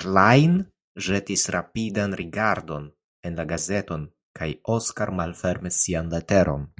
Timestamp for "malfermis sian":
5.24-6.16